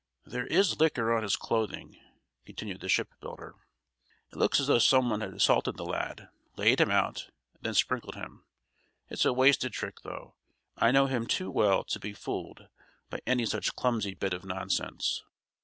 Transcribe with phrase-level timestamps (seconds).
[0.25, 2.01] "There is liquor on his clothing,"
[2.43, 3.53] continued the shipbuilder.
[4.31, 8.15] "It looks as though someone had assaulted the lad, laid him out, and then sprinkled
[8.15, 8.43] him.
[9.09, 10.33] It's a wasted trick, though.
[10.75, 12.67] I know him too well to be fooled
[13.11, 15.23] by any such clumsy bit of nonsense."